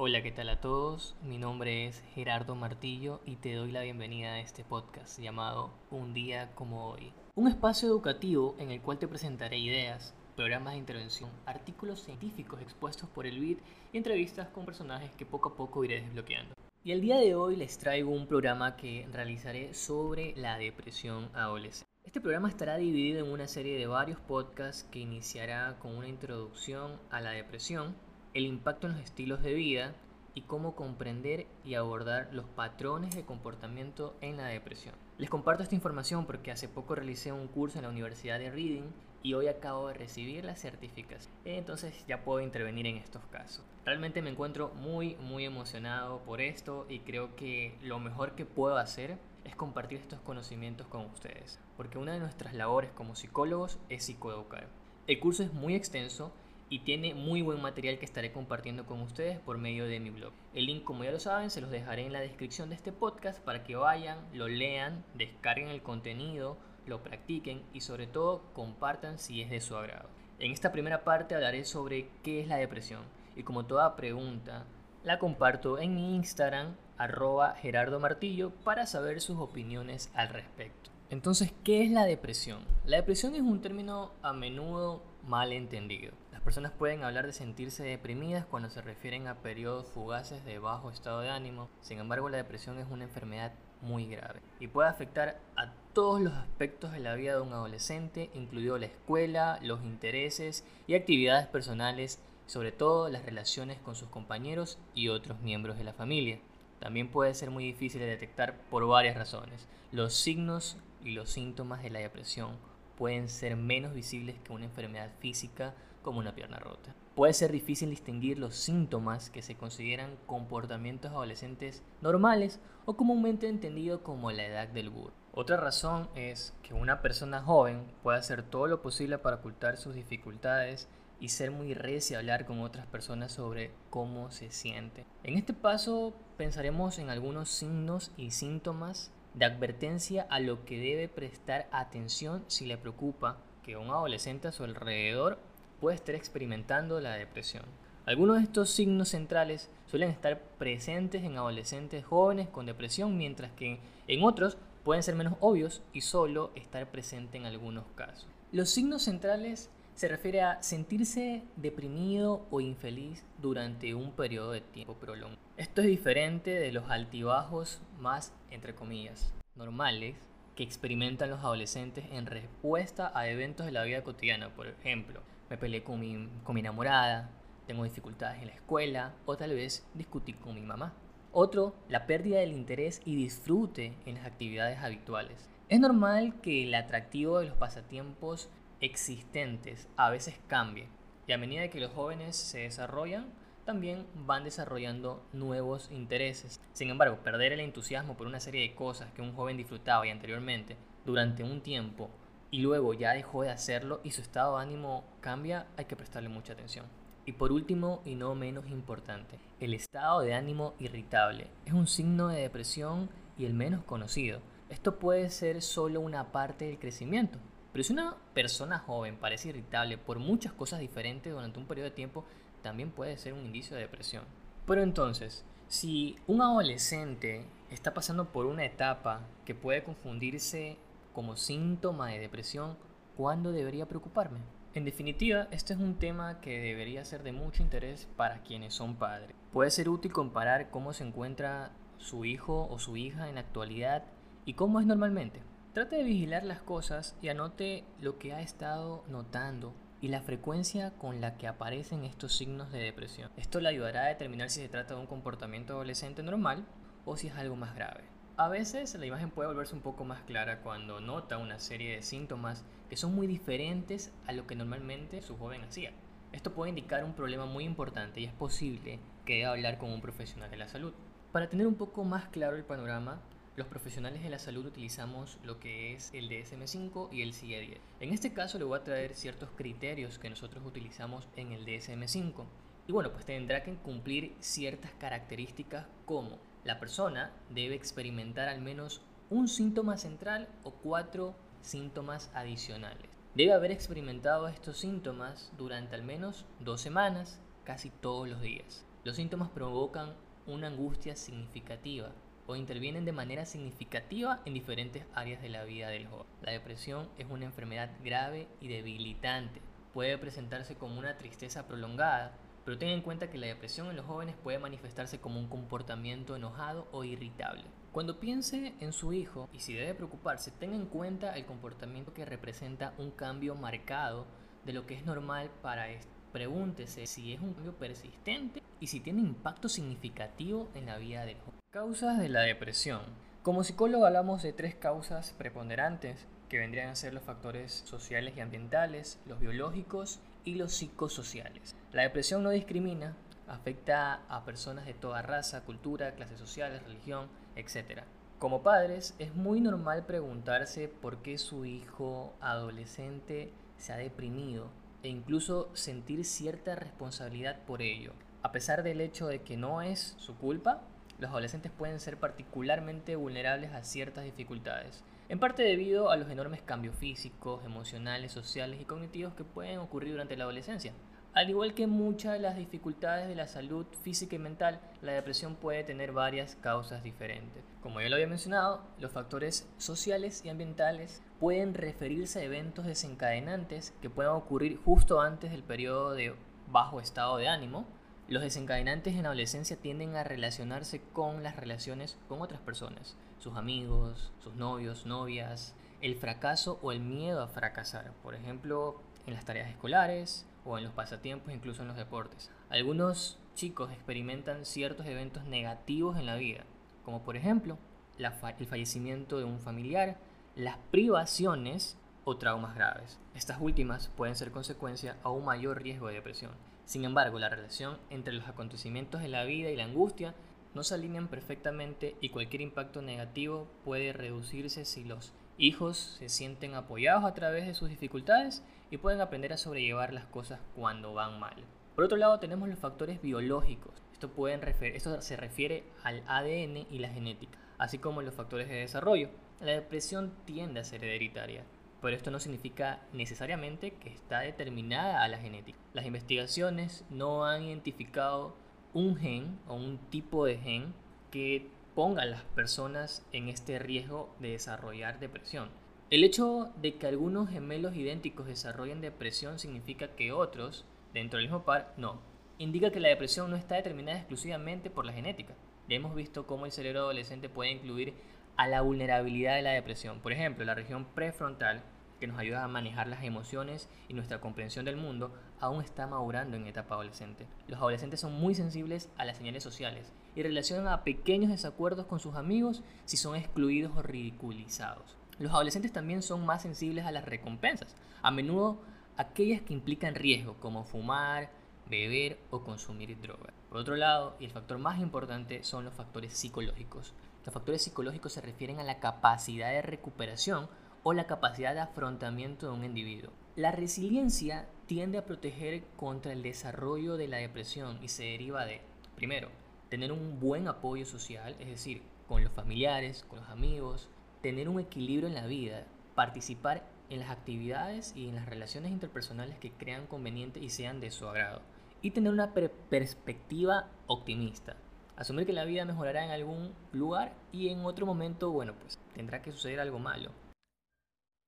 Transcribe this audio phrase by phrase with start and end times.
[0.00, 1.16] Hola, ¿qué tal a todos?
[1.24, 6.14] Mi nombre es Gerardo Martillo y te doy la bienvenida a este podcast llamado Un
[6.14, 7.12] día como hoy.
[7.34, 13.08] Un espacio educativo en el cual te presentaré ideas, programas de intervención, artículos científicos expuestos
[13.08, 13.58] por el BID
[13.92, 16.54] y entrevistas con personajes que poco a poco iré desbloqueando.
[16.84, 21.90] Y el día de hoy les traigo un programa que realizaré sobre la depresión adolescente.
[22.04, 27.00] Este programa estará dividido en una serie de varios podcasts que iniciará con una introducción
[27.10, 27.96] a la depresión,
[28.38, 29.94] el impacto en los estilos de vida
[30.32, 34.94] y cómo comprender y abordar los patrones de comportamiento en la depresión.
[35.18, 38.84] Les comparto esta información porque hace poco realicé un curso en la Universidad de Reading
[39.24, 41.34] y hoy acabo de recibir la certificación.
[41.44, 43.64] Entonces ya puedo intervenir en estos casos.
[43.84, 48.76] Realmente me encuentro muy muy emocionado por esto y creo que lo mejor que puedo
[48.76, 54.04] hacer es compartir estos conocimientos con ustedes, porque una de nuestras labores como psicólogos es
[54.04, 54.68] psicoeducar.
[55.08, 56.32] El curso es muy extenso
[56.70, 60.32] y tiene muy buen material que estaré compartiendo con ustedes por medio de mi blog.
[60.54, 63.40] El link, como ya lo saben, se los dejaré en la descripción de este podcast
[63.40, 69.40] para que vayan, lo lean, descarguen el contenido, lo practiquen y sobre todo compartan si
[69.40, 70.08] es de su agrado.
[70.38, 73.02] En esta primera parte hablaré sobre qué es la depresión
[73.34, 74.64] y como toda pregunta
[75.04, 80.90] la comparto en mi Instagram arroba Gerardo Martillo para saber sus opiniones al respecto.
[81.10, 82.64] Entonces, ¿qué es la depresión?
[82.84, 86.12] La depresión es un término a menudo mal entendido
[86.48, 91.20] personas pueden hablar de sentirse deprimidas cuando se refieren a periodos fugaces de bajo estado
[91.20, 91.68] de ánimo.
[91.82, 96.32] Sin embargo, la depresión es una enfermedad muy grave y puede afectar a todos los
[96.32, 102.18] aspectos de la vida de un adolescente, incluido la escuela, los intereses y actividades personales,
[102.46, 106.40] sobre todo las relaciones con sus compañeros y otros miembros de la familia.
[106.80, 109.68] También puede ser muy difícil de detectar por varias razones.
[109.92, 112.56] Los signos y los síntomas de la depresión
[112.96, 115.74] pueden ser menos visibles que una enfermedad física
[116.08, 116.94] como una pierna rota.
[117.14, 124.02] Puede ser difícil distinguir los síntomas que se consideran comportamientos adolescentes normales o comúnmente entendido
[124.02, 125.12] como la edad del burro.
[125.32, 129.94] Otra razón es que una persona joven puede hacer todo lo posible para ocultar sus
[129.94, 130.88] dificultades
[131.20, 135.04] y ser muy recia a hablar con otras personas sobre cómo se siente.
[135.24, 141.06] En este paso pensaremos en algunos signos y síntomas de advertencia a lo que debe
[141.06, 145.38] prestar atención si le preocupa que un adolescente a su alrededor
[145.80, 147.64] puede estar experimentando la depresión.
[148.06, 153.80] Algunos de estos signos centrales suelen estar presentes en adolescentes jóvenes con depresión, mientras que
[154.06, 158.26] en otros pueden ser menos obvios y solo estar presente en algunos casos.
[158.50, 164.94] Los signos centrales se refiere a sentirse deprimido o infeliz durante un periodo de tiempo
[164.94, 165.42] prolongado.
[165.58, 170.14] Esto es diferente de los altibajos más, entre comillas, normales
[170.54, 175.56] que experimentan los adolescentes en respuesta a eventos de la vida cotidiana, por ejemplo, me
[175.56, 177.30] peleé con mi, con mi enamorada,
[177.66, 180.94] tengo dificultades en la escuela o tal vez discutí con mi mamá.
[181.32, 185.48] Otro, la pérdida del interés y disfrute en las actividades habituales.
[185.68, 188.48] Es normal que el atractivo de los pasatiempos
[188.80, 190.88] existentes a veces cambie
[191.26, 193.26] y a medida que los jóvenes se desarrollan,
[193.66, 196.58] también van desarrollando nuevos intereses.
[196.72, 200.10] Sin embargo, perder el entusiasmo por una serie de cosas que un joven disfrutaba y
[200.10, 202.08] anteriormente durante un tiempo
[202.50, 206.28] y luego ya dejó de hacerlo y su estado de ánimo cambia, hay que prestarle
[206.28, 206.86] mucha atención.
[207.26, 212.28] Y por último, y no menos importante, el estado de ánimo irritable es un signo
[212.28, 214.40] de depresión y el menos conocido.
[214.70, 217.38] Esto puede ser solo una parte del crecimiento,
[217.72, 221.96] pero si una persona joven parece irritable por muchas cosas diferentes durante un periodo de
[221.96, 222.24] tiempo,
[222.62, 224.24] también puede ser un indicio de depresión.
[224.66, 230.78] Pero entonces, si un adolescente está pasando por una etapa que puede confundirse
[231.18, 232.78] como síntoma de depresión,
[233.16, 234.38] ¿cuándo debería preocuparme?
[234.72, 238.94] En definitiva, este es un tema que debería ser de mucho interés para quienes son
[238.94, 239.34] padres.
[239.52, 244.04] Puede ser útil comparar cómo se encuentra su hijo o su hija en la actualidad
[244.44, 245.42] y cómo es normalmente.
[245.72, 250.92] Trate de vigilar las cosas y anote lo que ha estado notando y la frecuencia
[250.98, 253.32] con la que aparecen estos signos de depresión.
[253.36, 256.64] Esto le ayudará a determinar si se trata de un comportamiento adolescente normal
[257.04, 258.04] o si es algo más grave.
[258.40, 262.02] A veces la imagen puede volverse un poco más clara cuando nota una serie de
[262.02, 265.90] síntomas que son muy diferentes a lo que normalmente su joven hacía.
[266.30, 270.00] Esto puede indicar un problema muy importante y es posible que deba hablar con un
[270.00, 270.92] profesional de la salud.
[271.32, 273.20] Para tener un poco más claro el panorama,
[273.56, 277.80] los profesionales de la salud utilizamos lo que es el DSM5 y el CIE-10.
[277.98, 282.44] En este caso le voy a traer ciertos criterios que nosotros utilizamos en el DSM5.
[282.86, 286.38] Y bueno, pues tendrá que cumplir ciertas características como
[286.68, 289.00] la persona debe experimentar al menos
[289.30, 293.08] un síntoma central o cuatro síntomas adicionales.
[293.34, 298.84] Debe haber experimentado estos síntomas durante al menos dos semanas, casi todos los días.
[299.02, 300.12] Los síntomas provocan
[300.46, 302.12] una angustia significativa
[302.46, 306.26] o intervienen de manera significativa en diferentes áreas de la vida del joven.
[306.42, 309.62] La depresión es una enfermedad grave y debilitante.
[309.94, 312.36] Puede presentarse como una tristeza prolongada,
[312.68, 316.36] pero ten en cuenta que la depresión en los jóvenes puede manifestarse como un comportamiento
[316.36, 317.64] enojado o irritable.
[317.92, 322.26] Cuando piense en su hijo y si debe preocuparse, tenga en cuenta el comportamiento que
[322.26, 324.26] representa un cambio marcado
[324.66, 326.12] de lo que es normal para este.
[326.30, 331.38] Pregúntese si es un cambio persistente y si tiene impacto significativo en la vida del
[331.38, 331.60] joven.
[331.70, 333.00] Causas de la depresión.
[333.42, 338.40] Como psicólogo hablamos de tres causas preponderantes que vendrían a ser los factores sociales y
[338.40, 341.76] ambientales, los biológicos y los psicosociales.
[341.92, 348.02] La depresión no discrimina, afecta a personas de toda raza, cultura, clases sociales, religión, etc.
[348.38, 354.68] Como padres, es muy normal preguntarse por qué su hijo adolescente se ha deprimido
[355.02, 358.12] e incluso sentir cierta responsabilidad por ello.
[358.42, 360.82] A pesar del hecho de que no es su culpa,
[361.18, 366.62] los adolescentes pueden ser particularmente vulnerables a ciertas dificultades, en parte debido a los enormes
[366.62, 370.92] cambios físicos, emocionales, sociales y cognitivos que pueden ocurrir durante la adolescencia.
[371.34, 375.54] Al igual que muchas de las dificultades de la salud física y mental, la depresión
[375.54, 377.62] puede tener varias causas diferentes.
[377.82, 383.94] Como ya lo había mencionado, los factores sociales y ambientales pueden referirse a eventos desencadenantes
[384.00, 386.34] que puedan ocurrir justo antes del periodo de
[386.72, 387.86] bajo estado de ánimo.
[388.28, 394.30] Los desencadenantes en adolescencia tienden a relacionarse con las relaciones con otras personas, sus amigos,
[394.44, 399.70] sus novios, novias, el fracaso o el miedo a fracasar, por ejemplo, en las tareas
[399.70, 402.50] escolares o en los pasatiempos, incluso en los deportes.
[402.68, 406.64] Algunos chicos experimentan ciertos eventos negativos en la vida,
[407.06, 407.78] como por ejemplo
[408.18, 410.18] el fallecimiento de un familiar,
[410.54, 413.18] las privaciones o traumas graves.
[413.34, 416.52] Estas últimas pueden ser consecuencia a un mayor riesgo de depresión.
[416.88, 420.34] Sin embargo, la relación entre los acontecimientos de la vida y la angustia
[420.72, 426.74] no se alinean perfectamente y cualquier impacto negativo puede reducirse si los hijos se sienten
[426.74, 431.38] apoyados a través de sus dificultades y pueden aprender a sobrellevar las cosas cuando van
[431.38, 431.62] mal.
[431.94, 433.92] Por otro lado tenemos los factores biológicos.
[434.14, 439.28] Esto, se refiere al ADN y la genética, así como los factores de desarrollo.
[439.60, 441.64] La depresión tiende a ser hereditaria,
[442.00, 445.78] pero esto no significa necesariamente que está determinada a la genética.
[445.94, 448.54] Las investigaciones no han identificado
[448.94, 450.94] un gen o un tipo de gen
[451.30, 455.68] que ponga a las personas en este riesgo de desarrollar depresión.
[456.10, 461.64] El hecho de que algunos gemelos idénticos desarrollen depresión significa que otros, dentro del mismo
[461.64, 462.20] par, no.
[462.56, 465.54] Indica que la depresión no está determinada exclusivamente por la genética.
[465.88, 468.14] Ya hemos visto cómo el cerebro adolescente puede incluir
[468.58, 470.20] a la vulnerabilidad de la depresión.
[470.20, 471.82] Por ejemplo, la región prefrontal
[472.18, 476.56] que nos ayuda a manejar las emociones y nuestra comprensión del mundo, aún está madurando
[476.56, 477.46] en etapa adolescente.
[477.68, 482.18] Los adolescentes son muy sensibles a las señales sociales y relacionan a pequeños desacuerdos con
[482.18, 485.16] sus amigos si son excluidos o ridiculizados.
[485.38, 488.82] Los adolescentes también son más sensibles a las recompensas, a menudo
[489.16, 491.50] aquellas que implican riesgo, como fumar,
[491.88, 493.54] beber o consumir drogas.
[493.68, 497.14] Por otro lado, y el factor más importante, son los factores psicológicos.
[497.44, 500.68] Los factores psicológicos se refieren a la capacidad de recuperación
[501.02, 503.32] o la capacidad de afrontamiento de un individuo.
[503.56, 508.82] La resiliencia tiende a proteger contra el desarrollo de la depresión y se deriva de,
[509.16, 509.48] primero,
[509.88, 514.08] tener un buen apoyo social, es decir, con los familiares, con los amigos,
[514.42, 519.58] tener un equilibrio en la vida, participar en las actividades y en las relaciones interpersonales
[519.58, 521.62] que crean convenientes y sean de su agrado,
[522.00, 524.76] y tener una perspectiva optimista.
[525.16, 529.42] Asumir que la vida mejorará en algún lugar y en otro momento, bueno, pues tendrá
[529.42, 530.32] que suceder algo malo.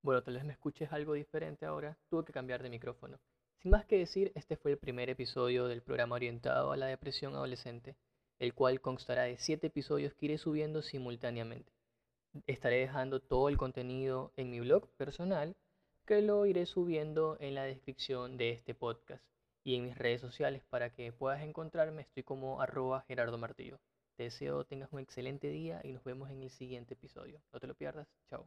[0.03, 3.21] Bueno, tal vez me escuches algo diferente ahora, tuve que cambiar de micrófono.
[3.59, 7.35] Sin más que decir, este fue el primer episodio del programa orientado a la depresión
[7.35, 7.97] adolescente,
[8.39, 11.71] el cual constará de 7 episodios que iré subiendo simultáneamente.
[12.47, 15.55] Estaré dejando todo el contenido en mi blog personal,
[16.07, 19.31] que lo iré subiendo en la descripción de este podcast
[19.65, 22.03] y en mis redes sociales para que puedas encontrarme.
[22.03, 23.81] Estoy como arroba Gerardo Martillo.
[24.17, 27.41] Te deseo tengas un excelente día y nos vemos en el siguiente episodio.
[27.53, 28.09] No te lo pierdas.
[28.29, 28.45] Chao.